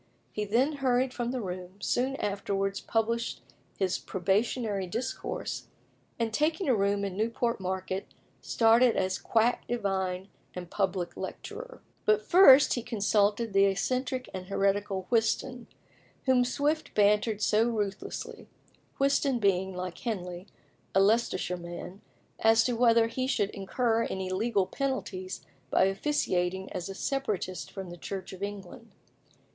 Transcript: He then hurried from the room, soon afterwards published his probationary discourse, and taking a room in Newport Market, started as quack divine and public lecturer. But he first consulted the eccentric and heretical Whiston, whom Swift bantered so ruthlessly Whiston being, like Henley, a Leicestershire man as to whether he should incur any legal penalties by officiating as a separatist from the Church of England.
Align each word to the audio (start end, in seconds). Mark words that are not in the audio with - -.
He 0.31 0.45
then 0.45 0.77
hurried 0.77 1.13
from 1.13 1.29
the 1.29 1.41
room, 1.43 1.79
soon 1.79 2.15
afterwards 2.15 2.81
published 2.81 3.43
his 3.77 3.99
probationary 3.99 4.87
discourse, 4.87 5.67
and 6.17 6.33
taking 6.33 6.67
a 6.67 6.73
room 6.73 7.05
in 7.05 7.15
Newport 7.15 7.59
Market, 7.59 8.07
started 8.41 8.95
as 8.95 9.19
quack 9.19 9.67
divine 9.67 10.29
and 10.55 10.71
public 10.71 11.15
lecturer. 11.15 11.83
But 12.03 12.21
he 12.21 12.25
first 12.25 12.83
consulted 12.87 13.53
the 13.53 13.65
eccentric 13.65 14.27
and 14.33 14.47
heretical 14.47 15.05
Whiston, 15.09 15.67
whom 16.25 16.45
Swift 16.45 16.95
bantered 16.95 17.39
so 17.39 17.69
ruthlessly 17.69 18.47
Whiston 18.97 19.37
being, 19.37 19.71
like 19.75 19.99
Henley, 19.99 20.47
a 20.95 20.99
Leicestershire 20.99 21.57
man 21.57 22.01
as 22.39 22.63
to 22.63 22.73
whether 22.73 23.05
he 23.05 23.27
should 23.27 23.51
incur 23.51 24.05
any 24.05 24.31
legal 24.31 24.65
penalties 24.65 25.45
by 25.69 25.83
officiating 25.83 26.71
as 26.73 26.89
a 26.89 26.95
separatist 26.95 27.71
from 27.71 27.91
the 27.91 27.97
Church 27.97 28.33
of 28.33 28.41
England. 28.41 28.93